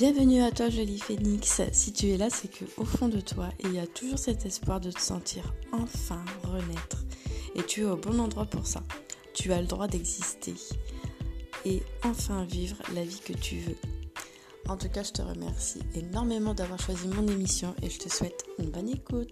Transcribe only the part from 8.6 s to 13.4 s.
ça. Tu as le droit d'exister et enfin vivre la vie que